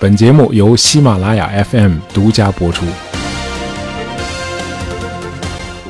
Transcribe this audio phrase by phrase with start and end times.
[0.00, 2.86] 本节目由喜马拉雅 FM 独家播出。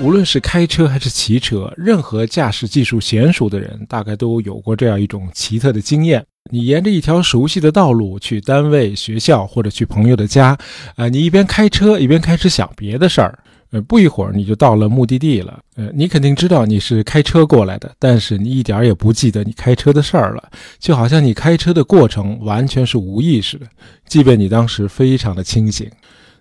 [0.00, 10.56] 无论是开车还是骑车，任何驾驶技术娴熟的人，大概都有过这样一种奇特的经验：你沿着一条熟悉的道路去单位、学校或者去朋友的家，
[10.96, 13.38] 啊，你一边开车一边开始想别的事儿。
[13.71, 15.61] 呃，不一会儿你就到了目的地了。
[15.77, 23.66] 呃，你肯定知道你是开车过来的，但是你一点也不记得你开车的事儿了，就好像你开车的过程完全是无意识的，
[24.06, 25.91] 即便你当时非常的清醒。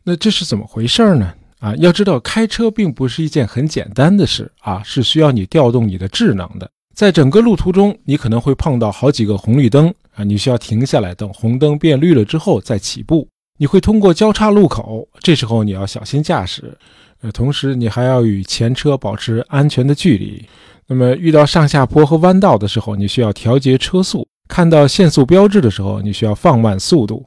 [0.04, 1.34] 那这是怎么回事呢？
[1.60, 6.70] 啊，要知道开车并不是一件很简单的事啊，是需要你调动你的智能的。
[6.96, 13.28] 在整个路途中，你可能会碰到好几个红绿灯啊，你需要停下来等红灯变绿了之后再起步。
[13.59, 16.78] 你会通过交叉路口，这时候你要小心驾驶。
[17.22, 20.46] 呃，同时你还要与前车保持安全的距离。
[20.88, 27.26] 那么遇到上下坡和弯道的时候，你需要调节车速；看到限速标志的时候，你需要放慢速度。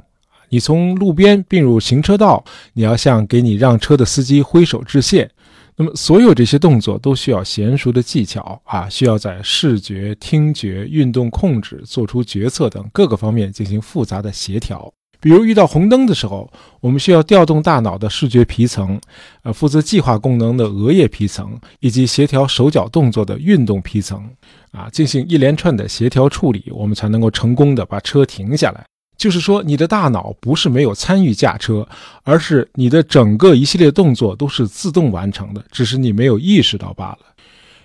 [0.49, 5.30] 你从路边并入行车道，你要向给你让车的司机挥手致谢。
[5.77, 14.93] 那么所有这些动作都需要娴熟的技巧啊，需要在视觉、听觉、运动控制、做出决策等各个方面进行复杂的协调。
[15.21, 18.99] 比如遇到红灯的时候，我们需要调动大脑的视觉皮层，
[19.43, 24.29] 呃，负责计划功能的额叶皮层，以及协调手脚动作的运动皮层，
[24.73, 28.85] 啊，进行一连串的协调处理，我们才能够成功的把车停下来。
[29.18, 31.87] 就是说，你的大脑不是没有参与驾车，
[32.23, 37.18] 而是你的整个一系列动作都是自动完成的，只是你没有意识到罢了。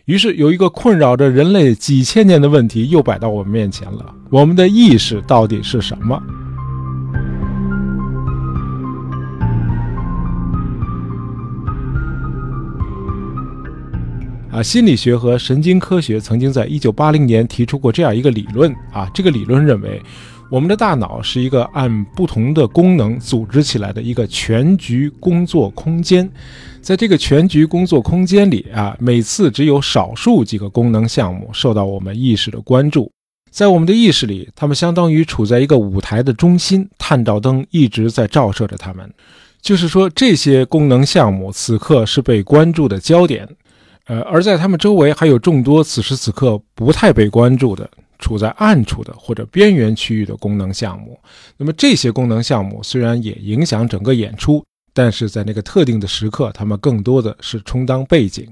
[0.05, 6.17] 于是，有一个困扰着人类几千年的问题又摆到我们面前了：我们的意识到底是什么？
[14.55, 20.01] 啊，心理学和神经科学曾经在一九八零年提出过这样一个理论啊，这个理论认为，
[20.49, 26.31] 我们的大脑是一个按不同的功能组织起来的一个全局工作空间，
[26.79, 33.11] 在这个全局工作空间里啊，每次只有少数几个功能项目受到我们意识的关注，
[33.51, 39.13] 在我们的意识里，它们相当于处在一个舞台的中心，探照灯一直在照射着它们，
[39.61, 43.45] 就是说，这些功能项目此刻是被关注的焦点。
[44.07, 47.89] 呃，而在他们周围还有众多此时此刻不太被关注的、
[48.19, 51.19] 处在暗处的或者边缘区域的功能项目。
[51.57, 58.47] 那么这些功能项目虽然也影响整个演出，但是在那个特定的时刻，他们更多的是充当背景。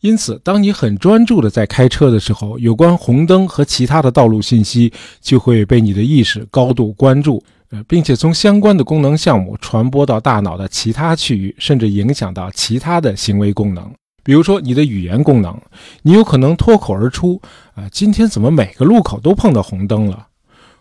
[0.00, 13.90] 因此，当你很专注的在开车的时候，有关红灯和其他的道路信息就会被你的意识高度关注，呃，并且从相关的功能项目传播到大脑的其他区域，甚至影响到其他的行为功能。
[14.22, 15.60] 比如说，你的语言功能，
[16.02, 17.40] 你有可能脱口而出
[17.74, 20.28] 啊，今天怎么每个路口都碰到红灯了？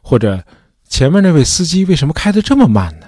[0.02, 0.44] 或者，
[0.88, 3.08] 前面那位司机为什么开得这么慢呢？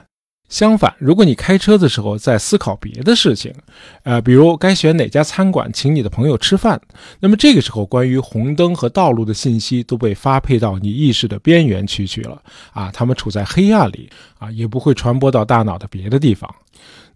[0.49, 3.55] 相反，如果你开车的时候在思考别的事情，
[4.03, 6.79] 呃，比如该选哪家餐馆请你的朋友吃饭，
[7.21, 12.41] 那么这个时候关于红灯和道路的信息都被发配到你意识的边缘区去了
[12.73, 14.09] 啊，他们处在黑暗里
[14.39, 16.53] 啊，也不会传播到大脑的别的地方。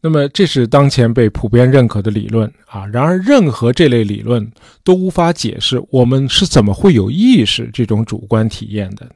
[0.08, 2.86] 那么，这是当前被普遍认可的理论啊。
[2.86, 4.48] 然而，任何这类理论
[4.84, 9.10] 都无法解释我们是怎么会有意识这种主观体验的。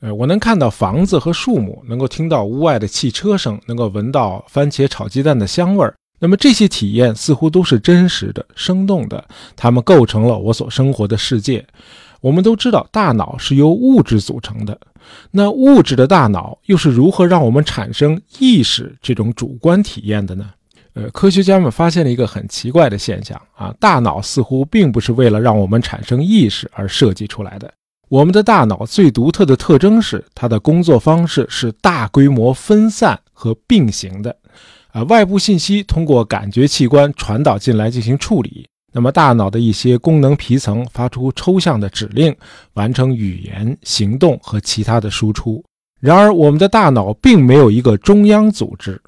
[0.00, 5.94] 呃，我能看到房子和树木，能够听到屋外的汽车声，能够闻到番茄炒鸡蛋的香味儿。
[6.18, 9.22] 那么，这些体验似乎都是真实的、生动的，
[9.54, 11.62] 它们构成了我所生活的世界。
[12.22, 14.78] 我们都知道，大脑是由物质组成的。
[15.32, 20.48] 那物质的大脑又是如何让我们产生意识这种主观体验的呢？
[20.94, 27.72] 呃，科学家们发现了一个很奇怪的现象啊，大脑似乎并不是为了让我们产生意识而设计出来的。
[28.08, 34.36] 我们的大脑最独特的特征是，它的工作方式是大规模分散和并行的。
[34.92, 38.68] 啊，外部信息通过感觉器官传导进来进行处理。
[38.92, 42.34] 那么，大脑的一些功能皮层发出抽象的指令，
[42.74, 45.64] 完成语言、行动和其他的输出。
[45.98, 49.00] 然而，我们的大脑并没有一个中央组织，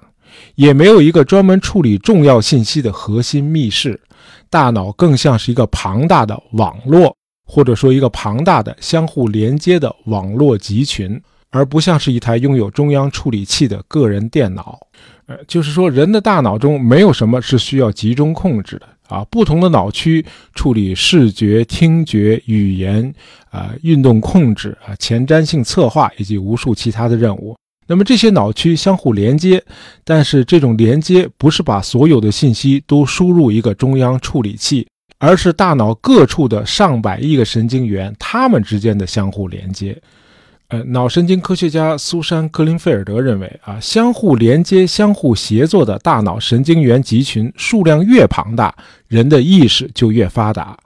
[0.55, 4.01] 也没有一个专门处理重要信息的核心密室。
[4.49, 7.15] 大脑更像是一个庞大的网络，
[7.45, 11.21] 或者说一个庞大的相互连接的网络集群，
[11.51, 14.79] 而不像是一台拥有中央处理器的个人电脑。
[15.27, 18.89] 呃，就是说，人的大脑中没有什么是需要集中控制的。
[19.09, 20.25] 啊，不同的脑区
[20.55, 23.15] 处理视觉、听觉、语言、
[23.51, 27.57] 啊运动控制、啊前瞻性策划以及无数其他的任务。
[27.87, 29.63] 那么这些脑区相互连接，
[30.05, 40.01] 但是这种连接不是把所有的信息都输入一个中央处理器，而是大脑各处的上百亿个神经元它们之间的相互连接。
[40.69, 48.75] 呃，脑神经科学家苏珊·克林菲尔德认为啊，相互连接、相互协作的大脑神经元集群数量越庞大，
[49.07, 50.77] 人的意识就越发达。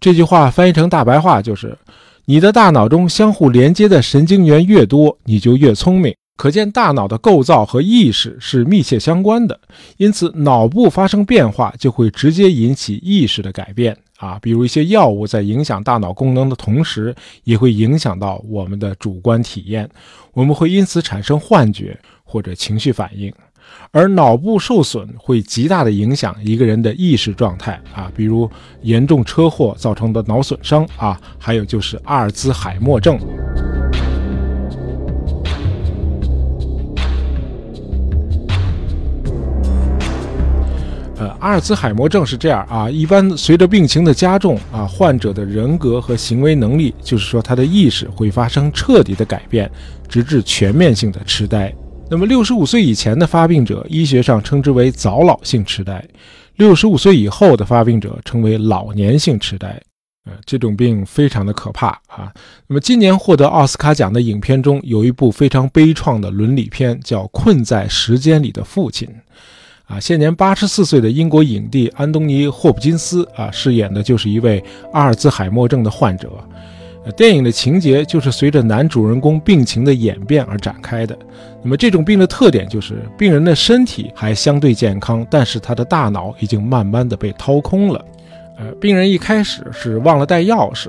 [0.00, 1.78] 这句话翻译成大白话就是：
[2.24, 6.14] 你的大脑中相互连接的神经元越多，你就越聪明。
[6.36, 9.60] 可见，大脑的构造和意识是密切相关的，
[9.98, 14.38] 因此脑部发生变化就会直接引起意识的改变啊。
[14.40, 17.12] 比如一些药物在影响大脑功能的同时，
[17.42, 19.90] 也会影响到我们的主观体验，
[20.32, 23.32] 我们会因此产生幻觉或者情绪反应。
[23.92, 28.50] 而脑部受损会极大的影响一个人的意识状态啊，比如
[28.82, 33.18] 严重车祸造成的脑损伤啊，还有就是阿尔兹海默症。
[41.40, 49.70] 阿尔兹海默症是这样啊，一般随着病情的加重啊，患者的人格和行为能力，就是说他的意识会发生彻底的改变，
[50.06, 51.74] 直至全面性的痴呆。
[52.10, 55.98] 那么六十五岁以前的发病者，医学上称之为早老性痴呆；
[56.56, 59.80] 六十五岁以后的发病者称为老年性痴呆。
[60.26, 62.30] 呃，这种病非常的可怕啊。
[62.66, 69.08] 那么今年获得奥斯卡奖的影片中有一部非常悲怆的伦理片，叫《困在时间里的父亲》。
[69.90, 76.30] 啊，现年八十四岁的英国影帝安东尼·霍普金斯啊，饰演的就是一位阿尔兹海默症的患者。
[77.16, 81.18] 电影的情节就是随着男主人公病情的演变而展开的。
[81.62, 88.04] 那么这种病的特点就是，病人的身体还相对健康，但是他的大脑已经慢慢的被掏空了。
[88.58, 90.86] 呃，病人一开始是忘了带钥匙，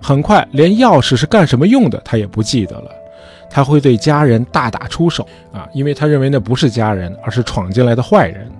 [0.00, 2.90] 很快连钥匙是干什么用的他也不记得了。
[3.52, 8.50] 他会对家人大打出手啊，因为他认为那不是家人，而是闯进来的坏人。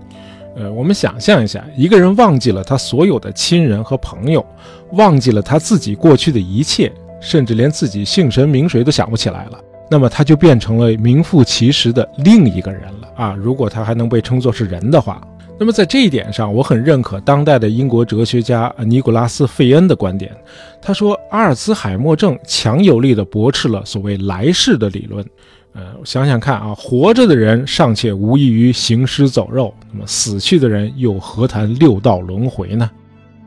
[0.54, 4.44] 呃，我们想象一下，一个人忘记了他所有的亲人和朋友，
[4.90, 6.92] 忘记了他自己过去的一切，
[7.22, 9.58] 甚至连自己姓神名谁都想不起来了，
[9.90, 13.34] 那么他就变成了名副其实的另一个人了啊！
[13.34, 15.22] 如果他还能被称作是人的话。
[15.62, 20.36] 那么在这一点上，我很认可当代的英国哲学家尼古拉斯·费恩的观点。
[20.80, 25.24] 他说，阿尔兹海默症强有力地驳斥了所谓来世的理论。
[25.72, 32.90] 呃，想想看啊，活着的人尚且无异于行尸走肉，那么死去的人又何谈六道轮回呢？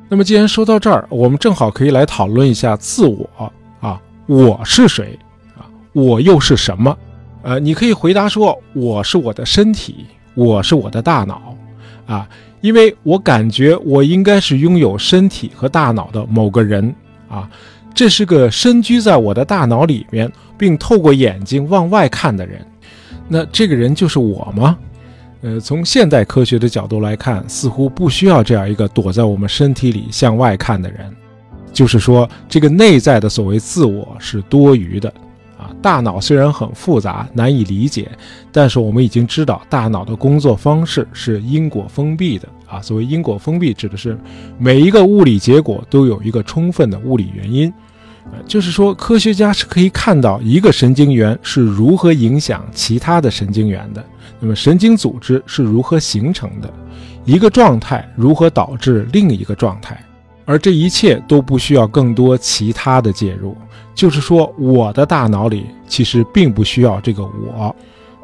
[0.08, 3.30] 那么既然说到这儿，我们正好可以来讨论一下自我
[3.82, 5.20] 啊，我是谁
[5.58, 5.68] 啊？
[5.92, 6.98] 我又是什么？
[7.44, 11.54] 呃，你可以回答说，我是我的身体，我是我的大脑。
[12.06, 12.28] 啊，
[12.62, 16.94] 因为我感觉我应该是拥有身体和大脑的某个人
[17.28, 17.50] 啊，
[17.94, 22.66] 这是个身居在我的大脑里面，并透过眼睛往外看的人。
[23.28, 24.78] 那这个人就是我吗？
[25.42, 31.14] 呃，从现代科学的角度来看，似乎不需要这样一个躲在我们身体里向外看的人。
[31.72, 35.14] 就是说，这个内在的所谓自我是多余的。
[35.82, 38.10] 大脑虽然很复杂，难以理解，
[38.52, 42.82] 但是我们已经知道，大脑的工作方式是因果封闭的啊。
[42.82, 44.18] 所谓因果封闭，指的是
[44.58, 47.72] 每一个物理结果都有一个充分的物理原因。
[48.32, 54.04] 呃，就是说，科学家是可以看到一个神经元是如何影响其他的神经元的，
[54.40, 56.74] 那么神经组织是如何形成的，
[57.24, 60.04] 一个状态如何导致另一个状态。
[60.44, 63.56] 而这一切都不需要更多其他的介入，
[63.96, 67.76] 就是说，我的大脑里其实并不需要这个我。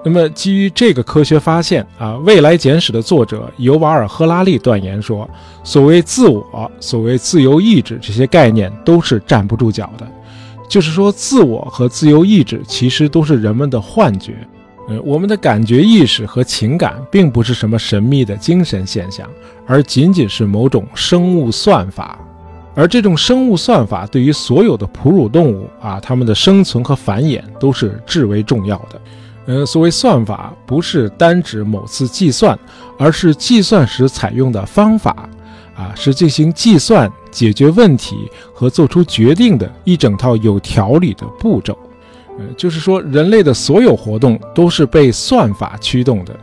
[0.04, 5.30] 那么，基于这个科学发现啊，《未来简史》的作者尤瓦尔·赫拉利断言说，
[5.64, 10.08] 所谓自我、所谓自由意志这些概念都是站不住脚的。
[10.68, 14.36] 就是说，自我和自由意志其实都是人们的幻觉。
[14.90, 19.30] 呃，我们的感觉意识和情感并不是什么神秘的精神现象，
[19.68, 22.20] 而仅仅是某种生物算法。
[22.82, 29.02] 而这种生物算法对于所有的哺乳动物啊，它们的生存和繁衍都是至为重要的。
[29.46, 32.58] 呃，所谓算法，不是单指某次计算，
[32.98, 35.30] 而是计算时采用的方法，
[35.76, 41.78] 啊，是进行计算、解决问题和做出决定的一整套有条理的步骤。
[42.58, 46.36] 就是说，人类的所有活动都是被算法驱动的。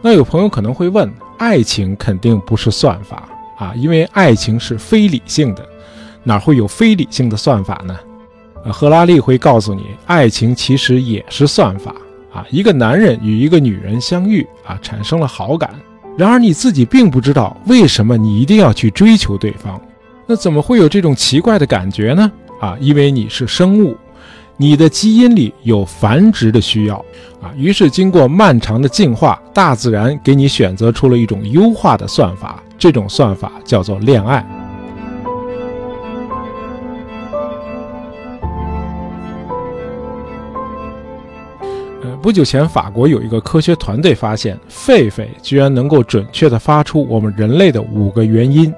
[0.00, 3.25] 那有朋友可能会问：爱情肯定不是算法
[3.56, 5.66] 啊，因为爱情是非理性的，
[6.22, 7.96] 哪会有非理性的算法呢？
[8.64, 11.94] 呃，赫拉利会告诉你，爱情其实也是算法
[12.32, 12.44] 啊。
[12.50, 15.74] 一个男人与一个女人相遇啊，产生了好感，
[16.16, 19.80] 然而你自己并不知道为什么你一定要去追求对方，
[20.26, 22.30] 那怎么会有这种奇怪的感觉呢？
[22.60, 23.96] 啊，因为你是生物。
[24.58, 26.96] 你的基因里有繁殖的需要
[27.42, 34.42] 啊，于是经过漫长的进化，大自然给你选择出了一种优化的算法，这种算法叫做恋爱。
[42.02, 48.72] 呃，不久前，法国有一个科学团队发现，狒狒居然能够准确地发出我们人类的五个元音，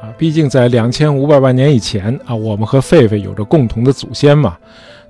[0.00, 4.58] 啊，毕竟在两千五百万年以前啊，我们和狒狒有着共同的祖先嘛。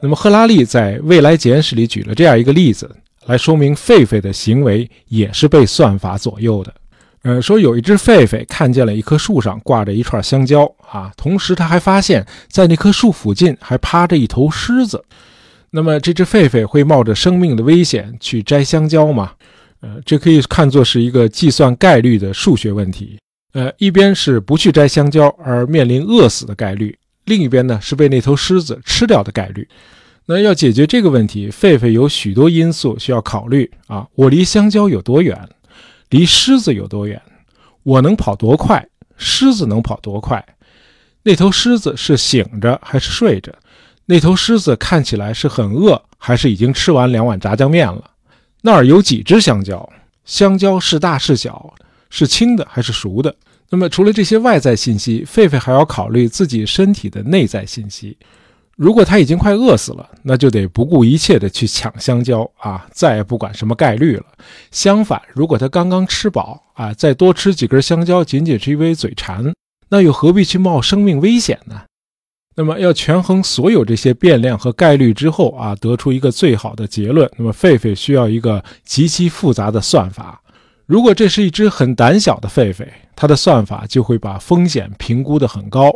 [0.03, 2.91] 那么，赫拉利在《未来简史》里举了这样一个例子，
[3.27, 6.75] 来说明狒狒的行为也是被算法左右的。
[7.23, 15.05] 呃，说有一只狒狒看见了一棵树上挂着一串香蕉啊，同时他还发现，在那棵树附近还趴着一头狮子。
[15.71, 19.33] 那么这只狒狒会冒着生命的危险去摘香蕉吗？
[19.83, 23.19] 呃，这可以看作是一个计算概率的数学问题。
[23.53, 26.97] 呃，一边是不去摘香蕉而面临饿死的概率，
[27.31, 29.69] 另一边呢是被那头狮子吃掉的概率。
[30.27, 34.05] 那要解决这个问题，狒狒有许多因素需要考虑啊。
[34.17, 35.49] 我离香蕉有多远？
[36.09, 37.23] 离狮子有多远？
[37.85, 38.85] 我能跑多快？
[39.17, 40.45] 狮子能跑多快？
[41.23, 43.55] 那头狮子是醒着还是睡着？
[44.07, 48.11] 那头狮子看起来是很饿，还是已经吃完两碗炸酱面了？
[48.63, 49.89] 那儿有几只香蕉？
[50.25, 51.73] 香蕉是大是小？
[52.11, 53.37] 是青的还是熟的？
[53.71, 58.19] 那么除了这些外在信息，狒狒还要考虑自己身体的内在信息。
[58.77, 64.25] 如果它已经快饿死了，那就得不顾一切的去抢香蕉啊，再也不管什么概率了。
[64.71, 69.53] 相反，如果它刚刚吃饱啊，再多吃几根香蕉，仅仅是因为嘴馋，
[69.91, 71.83] 那又何必去冒生命危险呢？
[72.57, 77.31] 那么要权衡所有这些变量和概率之后啊，得出一个最好的结论。
[77.37, 80.43] 那么狒狒需要一个极其复杂的算法。
[80.91, 85.89] 如果这是一只很胆小的狒狒，它的算法就会把风险评估得很高。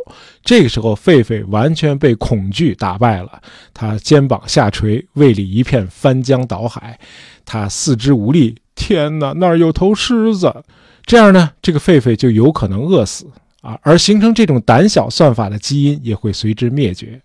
[0.45, 6.97] 这个时候，狒狒完全被恐惧打败了，它肩膀下垂，胃里一片翻江倒海，
[7.45, 8.55] 它四肢无力。
[8.77, 10.63] 天哪，那儿有头狮子！
[11.05, 13.27] 这样呢，这个狒狒就有可能饿死。
[13.63, 17.21] 啊，而形成这种胆小算法的基因也会随之灭绝。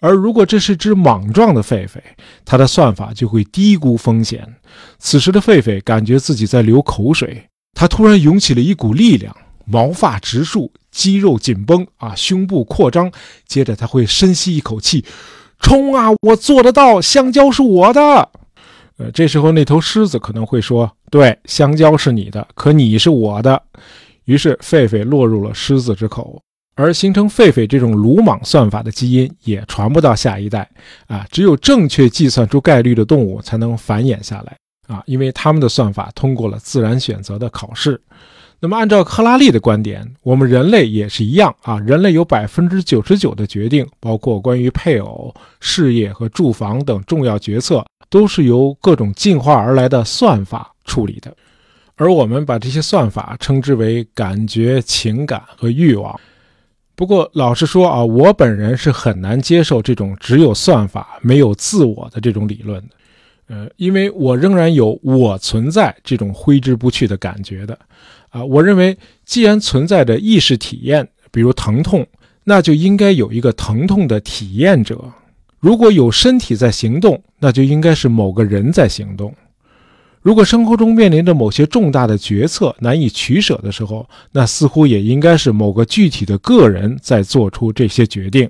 [0.00, 1.98] 而如果这是只莽撞的狒狒，
[2.44, 4.46] 它的算法就会低估风险。
[4.98, 13.10] 此时的狒狒感觉自己在流口水，它突然涌起了一股力量，毛发直竖，肌肉紧绷，啊，胸部扩张。
[13.46, 15.04] 接着他会深吸一口气，
[15.60, 16.10] 冲啊！
[16.22, 18.30] 我做得到，香蕉是我的。
[18.98, 23.62] 呃，这时候那头狮子可能会说：“对，香蕉是你的，可你是我的。”
[24.26, 26.42] 于是，狒狒落入了狮子之口，
[26.78, 30.70] 而形成狒狒这种鲁莽算法的基因也传不到下一代。
[31.08, 34.56] 啊，只有正确计算出概率的动物才能繁衍下来。
[34.86, 38.00] 啊，因为他们的算法通过了自然选择的考试。
[38.60, 41.52] 那么，按照克拉利的观点，我们人类也是一样。
[41.62, 51.36] 啊，人类有百分之九十九的决定，包括关于配偶、事业和住房等重要决策，都是由各种进化而来的算法处理的。
[51.96, 56.18] 而我们把这些算法称之为感觉、情感和欲望。
[56.98, 62.88] 不过，老实说啊，我本人是很难接受这种只有算法没有自我的这种理论的。
[63.46, 67.78] 呃，因为我仍然有我存在这种挥之不去的感觉的。
[68.30, 72.04] 啊，我认为既然存在着意识体验，比如疼痛，
[72.42, 75.00] 那就应该有一个疼痛的体验者。
[75.60, 79.32] 如果有身体在行动，那就应该是某个人在行动。
[80.28, 88.46] 如果生活中面临着某些重大的决策难以取舍的时候，那似乎也应该是某个具体的个人在做出这些决定，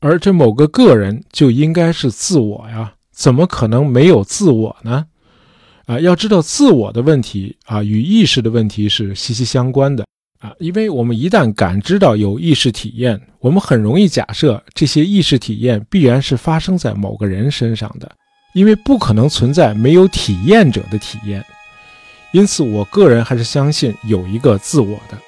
[0.00, 5.04] 而这某个个人就应该是自我呀，怎么可能没有自我呢？
[5.84, 10.06] 啊，要知道自我的问题啊，与意识的问题是息息相关的
[10.40, 18.10] 啊，因为我们一旦感知到有意识体验，我们很容易假设这些意识体验必然是发生在某个人身上的。
[18.52, 21.42] 因为不可能存在没有体验者的体验，
[22.32, 25.18] 因此我个人还是相信有一个自我的。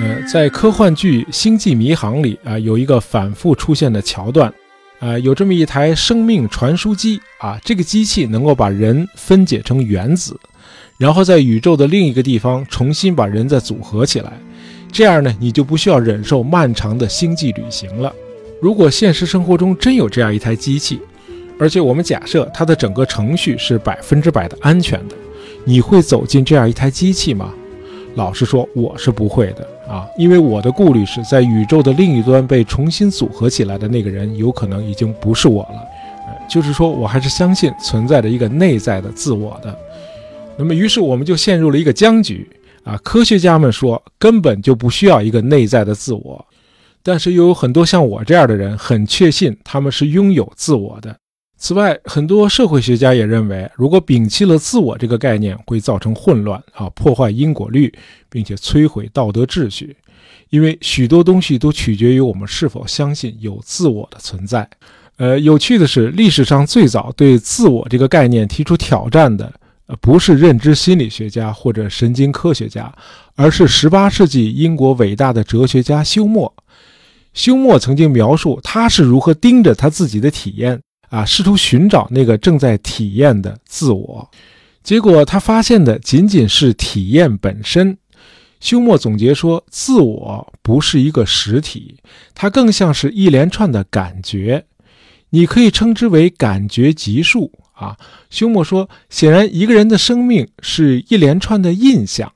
[0.00, 4.52] 呃，在科幻剧《星际迷航》里啊，有一个反复出现的桥段，
[4.98, 10.38] 啊，有这么一台生命传输机啊，这个机器能够把人分解成原子。
[11.02, 14.30] 然后在宇宙的另一个地方重新把人再组合起来，
[14.92, 18.14] 这样呢，你就不需要忍受漫长的星际旅行了。
[18.60, 21.00] 如果现实生活中真有这样一台机器，
[21.58, 25.16] 而且我们假设它的整个程序是百分之百的安全的，
[25.64, 27.52] 你会走进这样一台机器吗？
[28.14, 35.82] 老实说，我是不会的啊，因为我的顾虑是在宇宙的另一端被重新组合起来的那个人有可能已经不是我了。
[36.28, 39.76] 呃，就是说我还是相信存在着一个内在的自我的。
[40.58, 42.48] 那么，于是我们就陷入了一个僵局
[42.84, 42.96] 啊！
[42.98, 46.46] 科学家们说根本就不需要一个内在的自我，
[47.02, 51.16] 但是又有很多像我这样的人很确信他们是拥有自我的。
[51.56, 57.92] 此外，很多社会学家也认为，如果摒弃了自我这个概念，会造成混乱啊，破坏因果律，
[58.28, 59.96] 并且摧毁道德秩序。
[60.50, 64.68] 因为许多东西都取决于我们是否相信有自我的存在。
[65.16, 69.50] 呃，有趣的是，历史上最早对自我这个概念提出挑战的，
[70.00, 72.92] 不是认知心理学家或者神经科学家，
[73.34, 76.52] 而是18世纪英国伟大的哲学家休谟。
[77.34, 80.80] 休谟曾经描述他是如何盯着他自己的体验。
[81.08, 84.30] 啊，试图寻找那个正在体验的自我，
[84.82, 87.98] 结果他发现的仅仅是体验本身。
[88.60, 91.98] 休谟总结说，自我不是一个实体，
[92.34, 94.64] 它更像是一连串的感觉，
[95.28, 97.52] 你可以称之为感觉级数。
[97.72, 97.96] 啊，
[98.30, 102.32] 休谟说，显然一个人的生命是一连串的印象，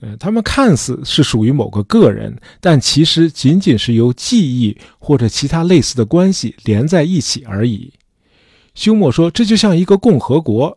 [0.00, 7.92] 呃，他们看似是属于某个个人，但其实仅仅是由记忆或者其他类似的关系连在一起而已。
[8.74, 10.76] 休谟说：“这就像一个共和国，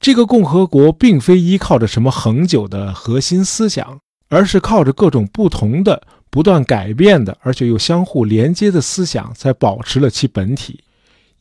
[0.00, 3.98] 这个共和国并非依靠着什么恒久的核心思想，
[4.28, 10.80] 而是靠着各种不同的、不断改变的，而且又相互连接的思想，才保持了其本体。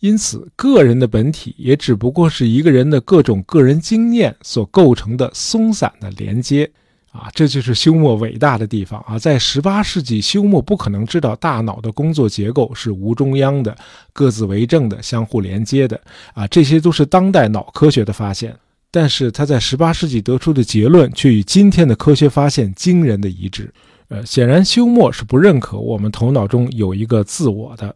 [0.05, 6.69] 因此，个人的本体也只不过是一个人的各种个人经验所构成的松散的连接。”
[7.11, 9.17] 啊，这就是休谟伟大的地方啊！
[9.17, 13.73] 在十八世纪，休谟不可能知道大脑的工作结构是无中央的、
[14.11, 15.99] 各自为政的、相互连接的
[16.33, 18.53] 啊，这些都是当代脑科学的发现。
[18.91, 23.73] 但是他在十八世纪得出的结论却与今天的科学发现惊人的一致。
[24.09, 27.95] 呃，显然休谟是不认可我们头脑中有一个自我的。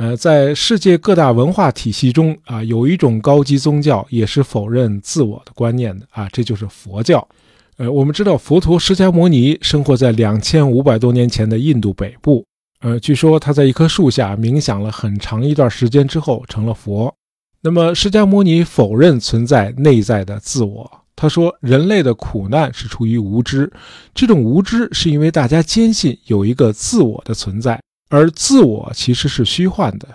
[0.00, 7.28] 呃，在世界各大文化体系中啊，有一种高级宗教也是否认自我的观念的啊，这就是佛教。
[7.76, 12.42] 呃，我们知道佛陀释迦牟尼生活在两千五百多年前的印度北部。
[12.80, 17.14] 呃，据说他在一棵树下冥想了很长一段时间之后成了佛。
[17.60, 20.90] 那么，释迦牟尼否认存在内在的自我。
[21.14, 23.70] 他说，人类的苦难是出于无知，
[24.14, 27.78] 这种无知是因为大家坚信有一个自我的存在，
[28.10, 30.06] 而自我其实是虚幻的。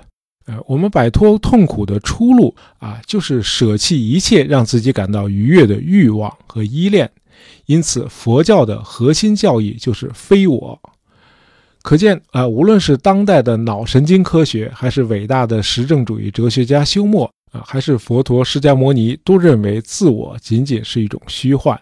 [0.46, 7.10] 呃，我们摆脱痛苦的出路啊，就是舍弃一切让自己感到愉悦的欲望和依恋。
[7.66, 10.80] 因此，佛教的核心教义就是非我。
[11.82, 21.80] 可见啊，无论是当代的脑神经科学，还是伟大的实证主义哲学家休谟啊，还是佛陀释迦牟尼，都认为自我仅仅是一种虚幻。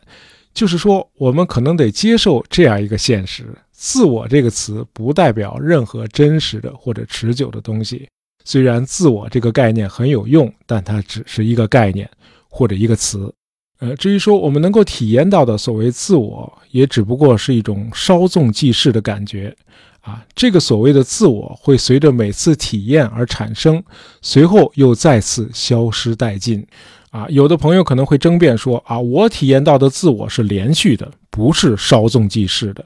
[0.54, 8.08] 就是说，我们可能得接受这样一个现实：自我这个词不代表任何真实的或者持久的东西。
[8.46, 12.10] 虽然自我这个概念很有用，但它只是一个概念
[12.50, 13.34] 或者一个词。
[13.80, 19.54] 呃，至于说我们能够体验到的所谓自我，也只不过是一种稍纵即逝的感觉，
[20.02, 23.84] 啊，这个所谓的自我会随着每次体验而产生，
[24.22, 26.66] 随后又再次消失殆尽，
[27.13, 32.84] 啊，有的朋友可能会争辩说，啊，我体验到的自我是连续的，不是稍纵即逝的。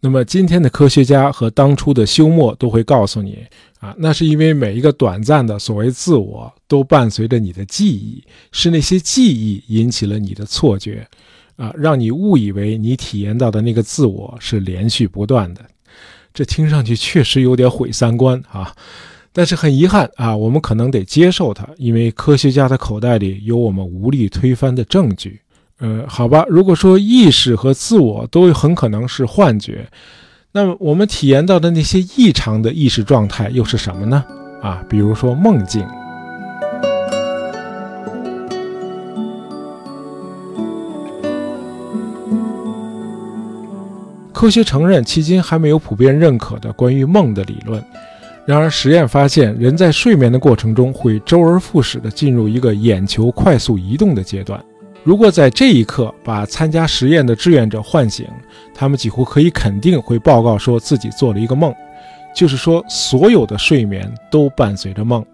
[0.00, 3.38] 那么今天的科学家和当初的休谟都会告诉你，
[3.78, 11.08] 啊，那是因为每一个短暂的所谓自我都伴随着你的记忆，是那些记忆引起了你的错觉，
[11.56, 15.64] 啊，让你误以为你体验到的那个自我是连续不断的。
[16.34, 18.74] 这听上去确实有点毁三观啊，
[19.32, 25.40] 但是很遗憾啊，我们可能得接受它，因为科学家的口袋里有我们无力推翻的证据。
[25.78, 29.88] 呃，好吧，如果说意识和自我都很可能是幻觉，
[30.52, 34.24] 那么我们体验到的那些异常的意识状态又是什么呢？
[34.60, 35.86] 啊，比如说梦境。
[44.32, 47.82] 科学承认迄今还没有普遍认可的关于梦的理论，
[48.46, 54.60] 然而实验发现，人在睡眠的过程中会周而复始地进入一个眼球快速移动的阶段。
[55.04, 58.26] 如果在这一刻把参加实验的志愿者唤醒，
[58.74, 61.72] 他们几乎可以肯定会报告说自己做了一个梦，
[62.34, 65.24] 就是说所有的睡眠都伴随着梦。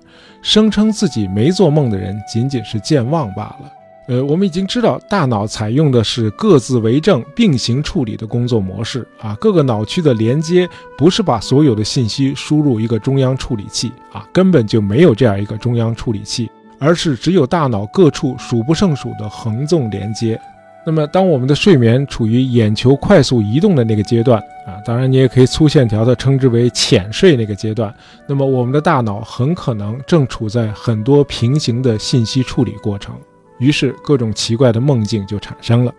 [0.42, 3.72] 声称自己没做梦的人仅仅是健忘罢了。
[4.08, 16.50] 呃，我们已经知道，大脑采用的是各自为政、并行处理的工作模式啊，各个脑区的连接不是把所有的信息输入一个中央处理器啊，根本就没有这样一个中央处理器。
[16.78, 20.38] 而是只有大脑各处数不胜数的横纵连接。
[20.84, 27.92] 那么，当我们的睡眠处于眼球快速移动的那个阶段啊，当然你也可以粗线条的称之为浅睡那个阶段。
[28.28, 33.16] 那么，我们的大脑很可能正处在很多平行的信息处理过程，
[33.58, 35.92] 于是各种奇怪的梦境就产生了。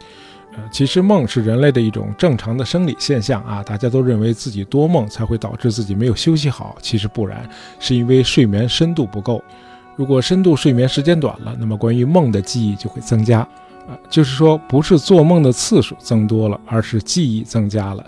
[0.55, 7.47] 呃，其实梦是人类的一种正常的生理现象啊，大家都认为自己多梦才会导致自己没有休息好，其实不然，
[7.79, 9.43] 是因为睡眠深度不够。
[9.95, 13.39] 如果深度睡眠时间短了，那么关于梦的记忆就会增加。
[13.87, 18.05] 啊，就是说不是做梦的次数增多了，而是记忆增加了。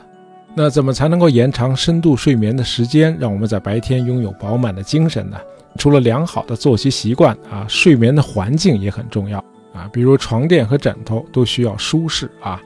[0.56, 5.38] 那怎么才能够延长深度睡眠的时间，让我们在白天拥有饱满的精神呢？
[5.78, 9.38] 除了良好的作息习惯啊，睡眠的环境也很重要
[9.74, 12.60] 啊，比如床垫和枕头都需要舒适啊。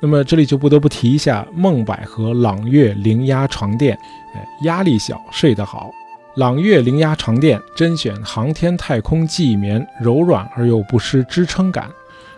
[0.00, 3.96] 那么这里就不得不提一下梦百合朗月零压床垫，
[4.34, 5.90] 哎，压力小，睡得好。
[6.36, 11.88] 朗月零压床垫甄选航天太空记忆棉，柔软而又不失支撑感。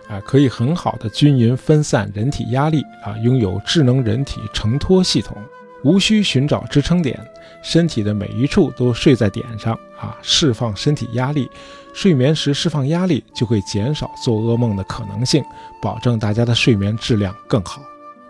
[0.09, 5.37] 啊，可以很好的均匀分散人体压力啊，拥有智能人体承托系统，
[5.83, 7.19] 无需寻找支撑点，
[7.61, 11.47] 身体的每一处都睡在点上啊，释放身体压力。
[11.93, 15.43] 睡眠时释放压力，就会减少做噩梦的可能性，
[15.81, 17.81] 保证大家的睡眠质量更好。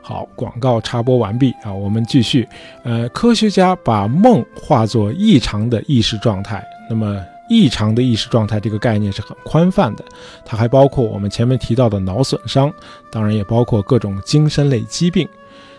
[0.01, 2.47] 好，广告插播完毕啊，我们继续。
[2.83, 7.23] 呃，科学家把梦化作异常的意识状态，那么。
[7.49, 10.05] 异常的意识状态这个概念是很宽泛的，
[10.45, 12.71] 它还包括我们前面提到的脑损伤，
[13.11, 15.27] 当然也包括各种精神类疾病。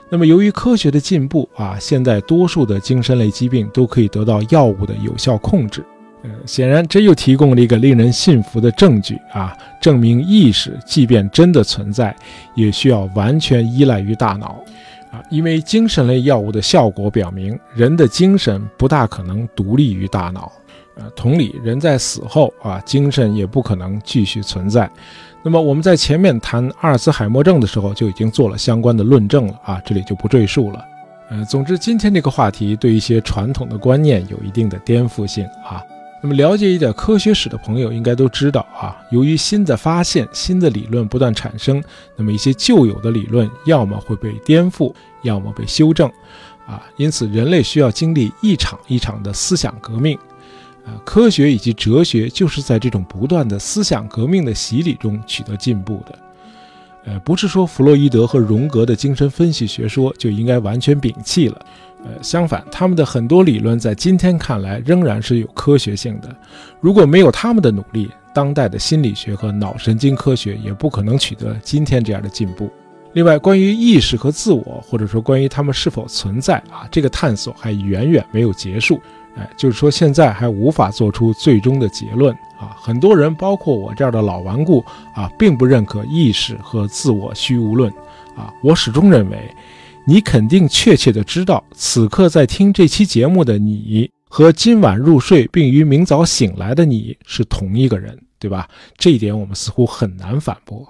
[0.09, 5.85] 那么由于科学的进步啊，现在多数的精神类疾病都可以得到药物的有效控制。
[6.23, 12.15] 嗯，显然这又提供了一个令人信服的证据啊，证明意识即便真的存在，
[12.55, 14.63] 也需要完全依赖于大脑
[15.11, 20.53] 啊，因为精神类药物的效果表明，人的精神不大可能独立于大脑。
[21.01, 24.89] 呃，同理，人在死后啊，精神也不可能继续存在。
[25.43, 30.85] 那么我们在前面谈阿尔茨海默症的时候就已经做了相关的论证了啊，这里就不赘述了。
[31.31, 35.83] 呃，总之今天这个话题对一些传统的观念有一定的颠覆性啊。
[36.23, 41.83] 那么了解一点科学史的朋友应该都知道啊，由于新的发现、新的理论不断产生，
[42.15, 46.07] 那么一些旧有的理论要么会被颠覆，要么被修正
[46.67, 46.83] 啊。
[46.99, 50.19] 因此，人类需要经历一场一场的思想革命。
[51.05, 56.19] 科学以及哲学就是在这种不断的思想革命的洗礼中取得进步的。
[57.05, 61.67] 呃，不是说弗洛伊德和荣格的精神分析学说就应该完全摒弃了。
[62.05, 66.35] 呃，相反，他们的很多理论在今天看来仍然是有科学性的。
[66.81, 72.71] 如果没有他们的努力，当代的心理学和脑神经科学也不可能取得今天这样的进步。
[73.13, 79.01] 另外，关于意识和自我，或者说关于他们是否存在啊，这个探索还远远没有结束。
[79.37, 82.77] 哎，就是说现在还无法做出最终的结论啊！
[82.77, 87.91] 很多人，包括我这样的老顽固啊，并不认可意识和自我虚无论
[88.37, 88.53] 啊。
[88.63, 89.39] 我始终认为，
[90.07, 98.69] 你肯定确切的知道，此刻在听这期节目的你和今晚入睡并于明早醒来的你是同一个人，对吧？
[98.99, 100.87] 这一点我们似乎很难反驳。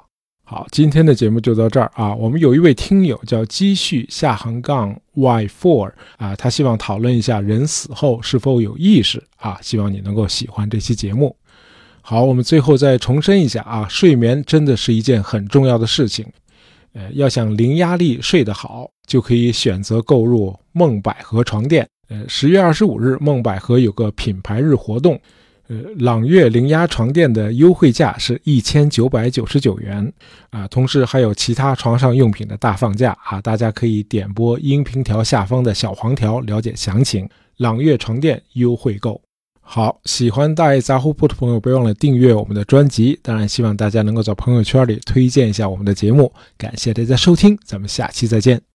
[0.51, 2.13] 好，今天的节目就到这儿啊。
[2.13, 9.57] 我们有一位听友叫积蓄下横杠 y four 啊，他希望讨论一下人死后是否有意识啊。
[9.63, 11.37] 希望你能够喜欢这期节目。
[12.01, 16.27] 好，我们最后再重申一下啊，睡眠真的是一件很重要的事情。
[16.95, 21.89] 呃，要想零压力睡得好，就可以选择购入梦百合床垫。
[22.09, 25.17] 呃，十月二十五日，梦百合有个品牌日活动。
[25.70, 30.12] 呃，朗月零压床垫的优惠价是一千九百九十九元
[30.50, 37.28] 啊，同时还有其他床上用品的大放价啊，大家可以点播音频条下方的小黄条了解详情。
[37.59, 39.22] 朗月床垫优惠购，
[39.61, 48.61] 好，喜欢大爷杂货铺的朋友别忘了订阅我们的专辑，当然希望大家能够在朋友圈里推荐一下我们的节目，感谢大家收听，咱们下期再见。